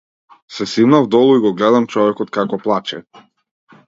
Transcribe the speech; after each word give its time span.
Се 0.55 0.65
симнав 0.71 1.09
долу 1.15 1.35
и 1.39 1.43
го 1.43 1.51
гледам 1.59 1.85
човекот 1.97 2.31
како 2.39 2.59
плаче. 2.65 2.99